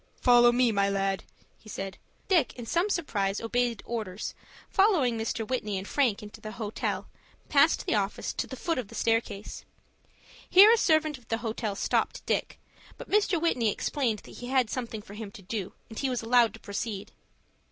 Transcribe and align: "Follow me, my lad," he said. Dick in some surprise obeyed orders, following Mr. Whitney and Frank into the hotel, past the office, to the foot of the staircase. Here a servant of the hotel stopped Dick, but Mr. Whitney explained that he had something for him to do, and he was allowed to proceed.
"Follow 0.19 0.51
me, 0.51 0.71
my 0.71 0.89
lad," 0.89 1.23
he 1.59 1.69
said. 1.69 1.99
Dick 2.27 2.53
in 2.55 2.65
some 2.65 2.89
surprise 2.89 3.39
obeyed 3.39 3.83
orders, 3.85 4.33
following 4.67 5.15
Mr. 5.15 5.47
Whitney 5.47 5.77
and 5.77 5.87
Frank 5.87 6.23
into 6.23 6.41
the 6.41 6.53
hotel, 6.53 7.07
past 7.49 7.85
the 7.85 7.93
office, 7.93 8.33
to 8.33 8.47
the 8.47 8.55
foot 8.55 8.79
of 8.79 8.87
the 8.87 8.95
staircase. 8.95 9.63
Here 10.49 10.71
a 10.71 10.77
servant 10.77 11.19
of 11.19 11.27
the 11.27 11.37
hotel 11.45 11.75
stopped 11.75 12.25
Dick, 12.25 12.59
but 12.97 13.11
Mr. 13.11 13.39
Whitney 13.39 13.69
explained 13.69 14.23
that 14.23 14.37
he 14.37 14.47
had 14.47 14.71
something 14.71 15.03
for 15.03 15.13
him 15.13 15.29
to 15.33 15.43
do, 15.43 15.73
and 15.87 15.99
he 15.99 16.09
was 16.09 16.23
allowed 16.23 16.55
to 16.55 16.59
proceed. 16.59 17.11